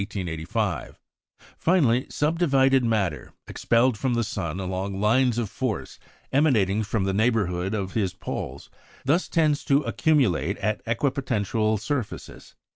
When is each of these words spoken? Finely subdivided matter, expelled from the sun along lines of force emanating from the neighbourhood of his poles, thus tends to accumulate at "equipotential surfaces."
Finely 1.59 2.07
subdivided 2.09 2.83
matter, 2.83 3.33
expelled 3.47 3.99
from 3.99 4.15
the 4.15 4.23
sun 4.23 4.59
along 4.59 4.99
lines 4.99 5.37
of 5.37 5.47
force 5.47 5.99
emanating 6.31 6.81
from 6.81 7.03
the 7.03 7.13
neighbourhood 7.13 7.75
of 7.75 7.93
his 7.93 8.11
poles, 8.15 8.71
thus 9.05 9.27
tends 9.29 9.63
to 9.63 9.83
accumulate 9.83 10.57
at 10.57 10.83
"equipotential 10.85 11.79
surfaces." 11.79 12.55